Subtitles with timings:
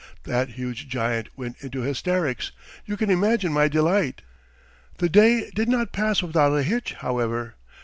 [0.23, 2.51] that huge giant went into hysterics,
[2.87, 4.23] you can imagine my delight!
[4.97, 7.53] The day did not pass without a hitch, however.